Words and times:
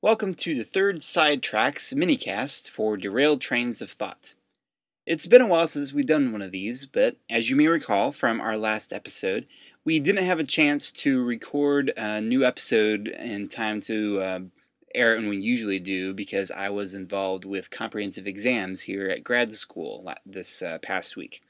Welcome 0.00 0.32
to 0.32 0.54
the 0.54 0.64
third 0.64 1.00
Sidetracks 1.00 1.92
minicast 1.92 2.70
for 2.70 2.96
Derailed 2.96 3.42
Trains 3.42 3.82
of 3.82 3.90
Thought. 3.90 4.34
It's 5.04 5.26
been 5.26 5.42
a 5.42 5.46
while 5.46 5.68
since 5.68 5.92
we've 5.92 6.06
done 6.06 6.32
one 6.32 6.40
of 6.40 6.52
these, 6.52 6.86
but 6.86 7.18
as 7.28 7.50
you 7.50 7.56
may 7.56 7.68
recall 7.68 8.12
from 8.12 8.40
our 8.40 8.56
last 8.56 8.94
episode, 8.94 9.46
we 9.84 10.00
didn't 10.00 10.24
have 10.24 10.38
a 10.40 10.44
chance 10.44 10.90
to 10.92 11.22
record 11.22 11.92
a 11.98 12.22
new 12.22 12.46
episode 12.46 13.08
in 13.08 13.48
time 13.48 13.80
to 13.80 14.20
uh, 14.20 14.40
air 14.94 15.14
it 15.14 15.18
when 15.18 15.28
we 15.28 15.36
usually 15.36 15.80
do 15.80 16.14
because 16.14 16.50
I 16.50 16.70
was 16.70 16.94
involved 16.94 17.44
with 17.44 17.68
comprehensive 17.68 18.26
exams 18.26 18.80
here 18.80 19.10
at 19.10 19.22
grad 19.22 19.52
school 19.52 20.10
this 20.24 20.62
uh, 20.62 20.78
past 20.78 21.14
week. 21.14 21.42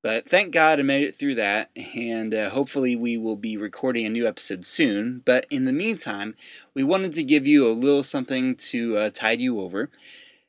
But 0.00 0.28
thank 0.28 0.52
God 0.52 0.78
I 0.78 0.82
made 0.82 1.02
it 1.02 1.16
through 1.16 1.34
that, 1.36 1.70
and 1.96 2.32
uh, 2.32 2.50
hopefully 2.50 2.94
we 2.94 3.18
will 3.18 3.34
be 3.34 3.56
recording 3.56 4.06
a 4.06 4.10
new 4.10 4.28
episode 4.28 4.64
soon. 4.64 5.22
But 5.24 5.44
in 5.50 5.64
the 5.64 5.72
meantime, 5.72 6.36
we 6.72 6.84
wanted 6.84 7.12
to 7.14 7.24
give 7.24 7.48
you 7.48 7.66
a 7.66 7.74
little 7.74 8.04
something 8.04 8.54
to 8.54 8.96
uh, 8.96 9.10
tide 9.10 9.40
you 9.40 9.58
over. 9.58 9.90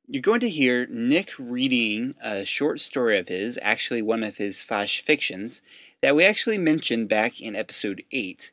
You're 0.07 0.21
going 0.21 0.39
to 0.41 0.49
hear 0.49 0.85
Nick 0.87 1.31
reading 1.39 2.13
a 2.21 2.45
short 2.45 2.79
story 2.79 3.17
of 3.17 3.27
his, 3.27 3.57
actually 3.63 4.03
one 4.03 4.23
of 4.23 4.37
his 4.37 4.61
flash 4.61 5.01
fictions, 5.01 5.63
that 6.01 6.15
we 6.15 6.23
actually 6.25 6.59
mentioned 6.59 7.09
back 7.09 7.41
in 7.41 7.55
episode 7.55 8.03
8. 8.11 8.51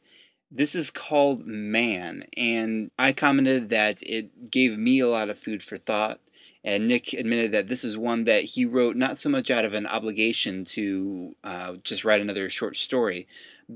This 0.51 0.75
is 0.75 0.91
called 0.91 1.47
Man, 1.47 2.25
and 2.37 2.91
I 2.99 3.13
commented 3.13 3.69
that 3.69 4.03
it 4.03 4.51
gave 4.51 4.79
me 4.79 5.01
a 5.01 5.09
lot 5.09 5.29
of 5.29 5.39
food 5.39 5.63
for 5.63 5.77
thought 5.77 6.21
and 6.65 6.89
Nick 6.89 7.13
admitted 7.13 7.53
that 7.53 7.69
this 7.69 7.85
is 7.85 7.97
one 7.97 8.25
that 8.25 8.43
he 8.43 8.65
wrote 8.65 8.97
not 8.97 9.19
so 9.19 9.29
much 9.29 9.51
out 9.51 9.65
of 9.65 9.73
an 9.73 9.87
obligation 9.87 10.65
to 10.65 11.37
uh, 11.45 11.75
just 11.85 12.05
write 12.05 12.21
another 12.21 12.51
short 12.51 12.77
story, 12.77 13.29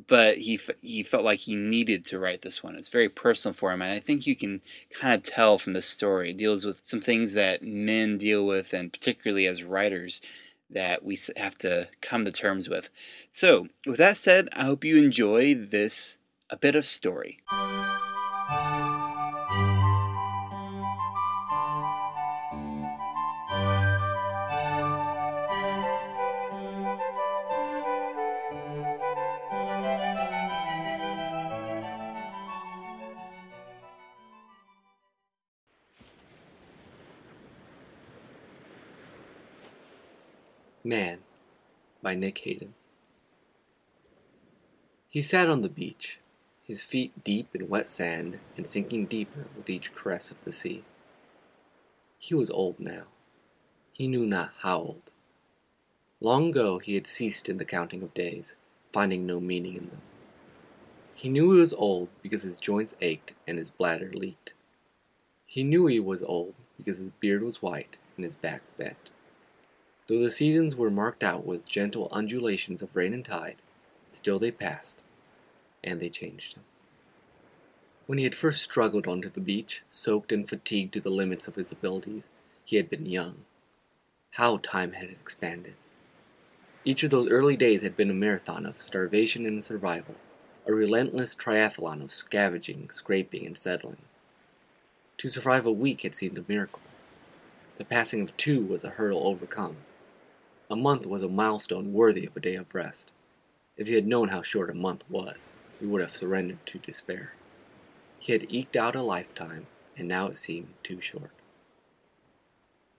but 0.09 0.39
he 0.39 0.59
he 0.83 1.03
felt 1.03 1.25
like 1.25 1.39
he 1.39 1.55
needed 1.55 2.05
to 2.07 2.19
write 2.19 2.43
this 2.43 2.63
one. 2.63 2.75
It's 2.75 2.89
very 2.89 3.09
personal 3.09 3.53
for 3.53 3.73
him, 3.73 3.81
and 3.81 3.93
I 3.93 4.01
think 4.01 4.27
you 4.27 4.35
can 4.35 4.61
kind 4.93 5.15
of 5.15 5.23
tell 5.23 5.59
from 5.59 5.73
the 5.73 5.83
story. 5.83 6.31
It 6.31 6.37
deals 6.37 6.65
with 6.65 6.81
some 6.83 7.01
things 7.01 7.35
that 7.35 7.63
men 7.63 8.19
deal 8.19 8.45
with, 8.45 8.73
and 8.73 8.93
particularly 8.93 9.47
as 9.47 9.63
writers, 9.63 10.21
that 10.69 11.05
we 11.05 11.19
have 11.37 11.57
to 11.59 11.89
come 12.01 12.25
to 12.25 12.33
terms 12.33 12.69
with. 12.69 12.91
So, 13.31 13.69
with 13.87 13.99
that 13.99 14.17
said, 14.17 14.49
I 14.53 14.65
hope 14.65 14.85
you 14.85 14.97
enjoy 14.97 15.55
this 15.55 16.19
a 16.51 16.57
bit 16.57 16.75
of 16.75 16.87
story. 16.87 17.41
Man 40.83 41.19
by 42.03 42.15
Nick 42.15 42.39
Hayden. 42.39 42.73
He 45.11 45.21
sat 45.21 45.51
on 45.51 45.61
the 45.61 45.69
beach, 45.69 46.19
his 46.65 46.83
feet 46.83 47.23
deep 47.23 47.55
in 47.55 47.69
wet 47.69 47.91
sand 47.91 48.39
and 48.57 48.67
sinking 48.67 49.05
deeper 49.05 49.45
with 49.55 49.69
each 49.69 49.95
caress 49.95 50.31
of 50.31 50.43
the 50.43 50.53
sea. 50.53 50.85
He 52.19 52.35
was 52.35 52.51
old 52.51 52.81
now. 52.81 53.05
He 53.93 54.09
knew 54.09 54.25
not 54.25 54.53
how 54.61 54.79
old. 54.79 55.03
Long 56.19 56.49
ago 56.49 56.79
he 56.79 56.95
had 56.95 57.07
ceased 57.07 57.51
in 57.51 57.59
the 57.59 57.67
counting 57.67 58.03
of 58.03 58.15
days, 58.15 58.55
finding 58.91 59.27
no 59.27 59.39
meaning 59.39 59.77
in 59.77 59.91
them. 59.91 60.03
He 61.13 61.29
knew 61.29 61.53
he 61.53 61.59
was 61.59 61.75
old 61.75 62.09
because 62.23 62.43
his 62.43 62.57
joints 62.57 62.97
ached 63.03 63.35
and 63.47 63.59
his 63.59 63.71
bladder 63.71 64.11
leaked. 64.15 64.55
He 65.45 65.63
knew 65.63 65.89
he 65.89 66.01
was 66.01 66.23
old 66.23 66.55
because 66.79 67.01
his 67.01 67.11
beard 67.21 67.43
was 67.43 67.61
white 67.61 67.99
and 68.17 68.25
his 68.25 68.37
back 68.37 68.63
bent. 68.79 69.11
Though 70.11 70.19
the 70.19 70.33
seasons 70.33 70.75
were 70.75 70.91
marked 70.91 71.23
out 71.23 71.47
with 71.47 71.71
gentle 71.71 72.09
undulations 72.11 72.83
of 72.83 72.97
rain 72.97 73.15
and 73.15 73.25
tide, 73.25 73.59
still 74.13 74.41
they 74.41 74.51
passed, 74.51 75.05
and 75.85 76.01
they 76.01 76.09
changed 76.09 76.55
him. 76.55 76.65
When 78.07 78.19
he 78.19 78.25
had 78.25 78.35
first 78.35 78.61
struggled 78.61 79.07
onto 79.07 79.29
the 79.29 79.41
beach, 79.41 79.85
soaked 79.89 80.33
and 80.33 80.49
fatigued 80.49 80.95
to 80.95 81.01
the 81.01 81.11
limits 81.11 81.47
of 81.47 81.55
his 81.55 81.71
abilities, 81.71 82.27
he 82.65 82.75
had 82.75 82.91
been 82.91 83.07
young. 83.07 83.45
How 84.33 84.57
time 84.57 84.95
had 84.95 85.11
expanded! 85.11 85.75
Each 86.85 87.05
of 87.05 87.11
those 87.11 87.31
early 87.31 87.57
days 87.57 87.85
had 87.85 87.95
been 87.95 88.11
a 88.11 88.13
marathon 88.13 88.67
of 88.67 88.79
starvation 88.79 89.47
and 89.47 89.63
survival, 89.63 90.17
a 90.67 90.75
relentless 90.75 91.37
triathlon 91.37 92.03
of 92.03 92.11
scavenging, 92.11 92.91
scraping, 92.91 93.47
and 93.47 93.57
settling. 93.57 94.03
To 95.19 95.29
survive 95.29 95.67
a 95.67 95.71
week 95.71 96.03
had 96.03 96.17
seemed 96.17 96.37
a 96.37 96.45
miracle. 96.49 96.83
The 97.77 97.85
passing 97.85 98.23
of 98.23 98.37
two 98.37 98.65
was 98.65 98.83
a 98.83 98.91
hurdle 98.91 99.25
overcome. 99.25 99.77
A 100.73 100.77
month 100.77 101.05
was 101.05 101.25
a 101.25 101.29
milestone 101.29 101.93
worthy 101.93 102.27
of 102.27 102.37
a 102.37 102.41
day 102.41 102.55
of 102.55 102.77
rest. 102.77 103.13
If 103.77 103.89
he 103.89 103.95
had 103.95 104.07
known 104.07 104.29
how 104.29 104.41
short 104.41 104.71
a 104.71 104.75
month 104.75 105.05
was, 105.11 105.51
he 105.81 105.87
would 105.87 106.01
have 106.01 106.13
surrendered 106.13 106.65
to 106.67 106.79
despair. 106.79 107.33
He 108.21 108.33
had 108.33 108.47
eked 108.53 108.77
out 108.77 108.95
a 108.95 109.03
lifetime, 109.03 109.67
and 109.97 110.07
now 110.07 110.29
it 110.29 110.37
seemed 110.37 110.75
too 110.85 111.01
short. 111.01 111.33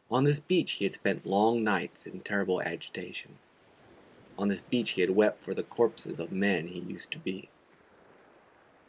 On 0.09 0.25
this 0.25 0.41
beach 0.41 0.71
he 0.73 0.83
had 0.83 0.93
spent 0.93 1.25
long 1.25 1.63
nights 1.63 2.05
in 2.05 2.19
terrible 2.19 2.61
agitation. 2.61 3.37
On 4.37 4.49
this 4.49 4.63
beach 4.63 4.91
he 4.91 5.01
had 5.01 5.11
wept 5.11 5.41
for 5.41 5.53
the 5.53 5.63
corpses 5.63 6.19
of 6.19 6.33
men 6.33 6.67
he 6.67 6.79
used 6.79 7.11
to 7.11 7.19
be. 7.19 7.47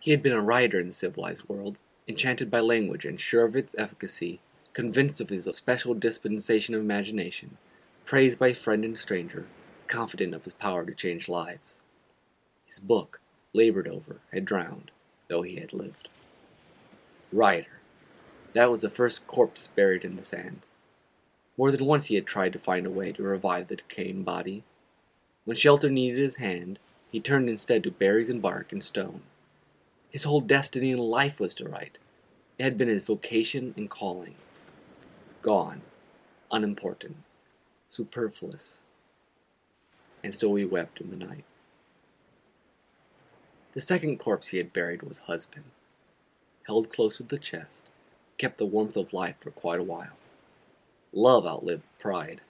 He 0.00 0.10
had 0.10 0.24
been 0.24 0.32
a 0.32 0.40
writer 0.40 0.80
in 0.80 0.88
the 0.88 0.92
civilized 0.92 1.48
world, 1.48 1.78
enchanted 2.08 2.50
by 2.50 2.58
language 2.58 3.04
and 3.04 3.20
sure 3.20 3.44
of 3.44 3.54
its 3.54 3.76
efficacy, 3.78 4.40
convinced 4.72 5.20
of 5.20 5.28
his 5.28 5.44
special 5.52 5.94
dispensation 5.94 6.74
of 6.74 6.80
imagination, 6.80 7.58
praised 8.12 8.38
by 8.38 8.52
friend 8.52 8.84
and 8.84 8.98
stranger, 8.98 9.46
confident 9.86 10.34
of 10.34 10.44
his 10.44 10.52
power 10.52 10.84
to 10.84 10.92
change 10.92 11.30
lives. 11.30 11.80
His 12.66 12.78
book, 12.78 13.22
labored 13.54 13.88
over, 13.88 14.18
had 14.34 14.44
drowned, 14.44 14.90
though 15.28 15.40
he 15.40 15.56
had 15.56 15.72
lived. 15.72 16.10
Writer. 17.32 17.80
That 18.52 18.70
was 18.70 18.82
the 18.82 18.90
first 18.90 19.26
corpse 19.26 19.70
buried 19.74 20.04
in 20.04 20.16
the 20.16 20.26
sand. 20.26 20.60
More 21.56 21.70
than 21.70 21.86
once 21.86 22.08
he 22.08 22.16
had 22.16 22.26
tried 22.26 22.52
to 22.52 22.58
find 22.58 22.84
a 22.86 22.90
way 22.90 23.12
to 23.12 23.22
revive 23.22 23.68
the 23.68 23.76
decaying 23.76 24.24
body. 24.24 24.62
When 25.46 25.56
shelter 25.56 25.88
needed 25.88 26.18
his 26.18 26.36
hand, 26.36 26.78
he 27.10 27.18
turned 27.18 27.48
instead 27.48 27.82
to 27.84 27.90
berries 27.90 28.28
and 28.28 28.42
bark 28.42 28.72
and 28.72 28.84
stone. 28.84 29.22
His 30.10 30.24
whole 30.24 30.42
destiny 30.42 30.90
in 30.90 30.98
life 30.98 31.40
was 31.40 31.54
to 31.54 31.66
write. 31.66 31.96
It 32.58 32.64
had 32.64 32.76
been 32.76 32.88
his 32.88 33.06
vocation 33.06 33.72
and 33.74 33.88
calling. 33.88 34.34
Gone. 35.40 35.80
Unimportant 36.50 37.16
superfluous. 37.92 38.82
And 40.24 40.34
so 40.34 40.54
he 40.54 40.64
wept 40.64 41.02
in 41.02 41.10
the 41.10 41.16
night. 41.16 41.44
The 43.72 43.82
second 43.82 44.18
corpse 44.18 44.48
he 44.48 44.56
had 44.56 44.72
buried 44.72 45.02
was 45.02 45.18
husband. 45.18 45.66
Held 46.66 46.88
close 46.88 47.18
to 47.18 47.22
the 47.22 47.38
chest, 47.38 47.90
kept 48.38 48.56
the 48.56 48.64
warmth 48.64 48.96
of 48.96 49.12
life 49.12 49.36
for 49.38 49.50
quite 49.50 49.78
a 49.78 49.82
while. 49.82 50.16
Love 51.12 51.46
outlived 51.46 51.84
pride, 51.98 52.40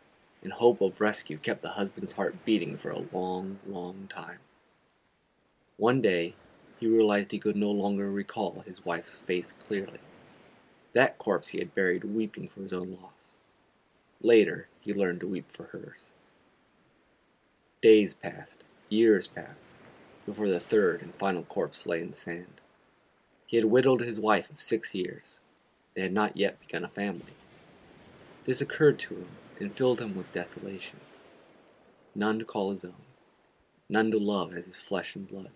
and 0.44 0.52
hope 0.52 0.80
of 0.80 1.00
rescue 1.00 1.38
kept 1.38 1.62
the 1.62 1.70
husband's 1.70 2.12
heart 2.12 2.44
beating 2.44 2.76
for 2.76 2.90
a 2.90 3.06
long, 3.12 3.58
long 3.66 4.06
time. 4.08 4.38
One 5.76 6.00
day, 6.00 6.36
he 6.78 6.86
realized 6.86 7.32
he 7.32 7.40
could 7.40 7.56
no 7.56 7.72
longer 7.72 8.12
recall 8.12 8.62
his 8.64 8.84
wife's 8.84 9.20
face 9.20 9.50
clearly. 9.58 10.00
That 10.92 11.18
corpse 11.18 11.48
he 11.48 11.58
had 11.58 11.74
buried 11.74 12.04
weeping 12.04 12.46
for 12.46 12.60
his 12.60 12.72
own 12.72 12.92
loss. 12.92 13.38
Later, 14.20 14.68
he 14.82 14.92
learned 14.92 15.20
to 15.20 15.28
weep 15.28 15.50
for 15.50 15.64
hers. 15.66 16.12
Days 17.80 18.14
passed, 18.14 18.64
years 18.88 19.28
passed, 19.28 19.74
before 20.26 20.48
the 20.48 20.60
third 20.60 21.02
and 21.02 21.14
final 21.14 21.44
corpse 21.44 21.86
lay 21.86 22.00
in 22.00 22.10
the 22.10 22.16
sand. 22.16 22.60
He 23.46 23.56
had 23.56 23.66
widowed 23.66 24.00
his 24.00 24.20
wife 24.20 24.50
of 24.50 24.58
six 24.58 24.94
years. 24.94 25.40
They 25.94 26.02
had 26.02 26.12
not 26.12 26.36
yet 26.36 26.60
begun 26.60 26.84
a 26.84 26.88
family. 26.88 27.34
This 28.44 28.60
occurred 28.60 28.98
to 29.00 29.14
him 29.14 29.28
and 29.60 29.72
filled 29.72 30.00
him 30.00 30.16
with 30.16 30.32
desolation. 30.32 30.98
None 32.14 32.40
to 32.40 32.44
call 32.44 32.70
his 32.70 32.84
own, 32.84 33.06
none 33.88 34.10
to 34.10 34.18
love 34.18 34.52
as 34.52 34.66
his 34.66 34.76
flesh 34.76 35.14
and 35.14 35.28
blood, 35.28 35.50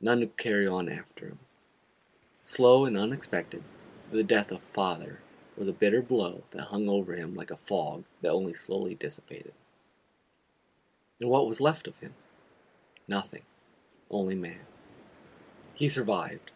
none 0.00 0.20
to 0.20 0.26
carry 0.26 0.66
on 0.66 0.88
after 0.88 1.26
him. 1.26 1.38
Slow 2.42 2.84
and 2.84 2.96
unexpected, 2.96 3.62
the 4.10 4.22
death 4.22 4.52
of 4.52 4.62
father 4.62 5.20
was 5.58 5.68
a 5.68 5.72
bitter 5.72 6.00
blow 6.00 6.42
that 6.50 6.66
hung 6.66 6.88
over 6.88 7.14
him 7.14 7.34
like 7.34 7.50
a 7.50 7.56
fog 7.56 8.04
that 8.22 8.30
only 8.30 8.54
slowly 8.54 8.94
dissipated. 8.94 9.52
And 11.20 11.28
what 11.28 11.48
was 11.48 11.60
left 11.60 11.88
of 11.88 11.98
him? 11.98 12.14
Nothing. 13.08 13.42
Only 14.10 14.36
man. 14.36 14.66
He 15.74 15.88
survived. 15.88 16.52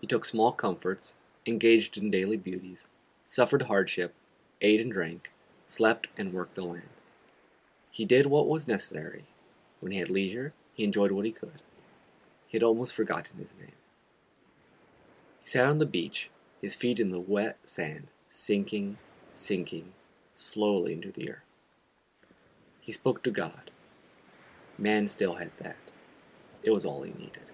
He 0.00 0.06
took 0.06 0.24
small 0.24 0.52
comforts, 0.52 1.14
engaged 1.44 1.96
in 1.96 2.10
daily 2.10 2.36
beauties, 2.36 2.88
suffered 3.24 3.62
hardship, 3.62 4.14
ate 4.60 4.80
and 4.80 4.92
drank, 4.92 5.32
slept 5.66 6.06
and 6.16 6.32
worked 6.32 6.54
the 6.54 6.62
land. 6.62 6.88
He 7.90 8.04
did 8.04 8.26
what 8.26 8.48
was 8.48 8.68
necessary. 8.68 9.24
When 9.80 9.90
he 9.90 9.98
had 9.98 10.10
leisure, 10.10 10.52
he 10.74 10.84
enjoyed 10.84 11.10
what 11.10 11.24
he 11.24 11.32
could. 11.32 11.62
He 12.46 12.56
had 12.56 12.62
almost 12.62 12.94
forgotten 12.94 13.38
his 13.38 13.56
name. 13.58 13.72
He 15.40 15.48
sat 15.48 15.66
on 15.66 15.78
the 15.78 15.86
beach, 15.86 16.30
his 16.62 16.74
feet 16.74 17.00
in 17.00 17.10
the 17.10 17.20
wet 17.20 17.58
sand, 17.64 18.08
sinking, 18.28 18.98
sinking, 19.32 19.92
slowly 20.32 20.92
into 20.92 21.10
the 21.10 21.30
earth. 21.30 21.38
He 22.80 22.92
spoke 22.92 23.22
to 23.22 23.30
God. 23.30 23.70
Man 24.78 25.08
still 25.08 25.34
had 25.34 25.50
that. 25.58 25.76
It 26.62 26.70
was 26.70 26.84
all 26.84 27.02
he 27.02 27.12
needed. 27.12 27.50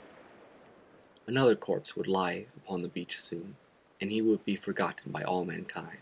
Another 1.27 1.55
corpse 1.55 1.97
would 1.97 2.09
lie 2.09 2.47
upon 2.57 2.83
the 2.83 2.89
beach 2.89 3.21
soon, 3.21 3.57
and 4.01 4.11
he 4.11 4.21
would 4.21 4.45
be 4.45 4.57
forgotten 4.57 5.13
by 5.13 5.23
all 5.23 5.45
mankind. 5.45 5.99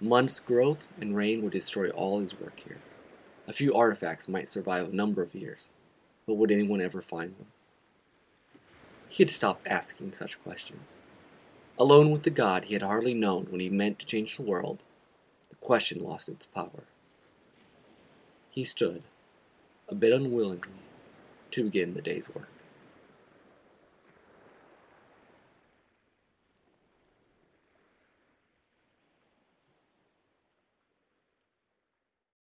Months' 0.00 0.40
growth 0.40 0.88
and 1.00 1.16
rain 1.16 1.42
would 1.42 1.52
destroy 1.52 1.90
all 1.90 2.20
his 2.20 2.38
work 2.40 2.60
here. 2.60 2.78
A 3.46 3.52
few 3.52 3.74
artifacts 3.74 4.28
might 4.28 4.48
survive 4.48 4.88
a 4.88 4.96
number 4.96 5.22
of 5.22 5.34
years, 5.34 5.70
but 6.26 6.34
would 6.34 6.50
anyone 6.50 6.80
ever 6.80 7.02
find 7.02 7.36
them? 7.36 7.46
He 9.08 9.22
had 9.22 9.30
stopped 9.30 9.66
asking 9.66 10.12
such 10.12 10.40
questions. 10.42 10.98
Alone 11.80 12.10
with 12.10 12.24
the 12.24 12.30
God 12.30 12.64
he 12.64 12.74
had 12.74 12.82
hardly 12.82 13.14
known 13.14 13.46
when 13.50 13.60
he 13.60 13.70
meant 13.70 14.00
to 14.00 14.06
change 14.06 14.36
the 14.36 14.42
world, 14.42 14.82
the 15.48 15.56
question 15.56 16.02
lost 16.02 16.28
its 16.28 16.46
power. 16.46 16.82
He 18.50 18.64
stood, 18.64 19.04
a 19.88 19.94
bit 19.94 20.12
unwillingly, 20.12 20.72
to 21.52 21.64
begin 21.64 21.94
the 21.94 22.02
day's 22.02 22.34
work. 22.34 22.57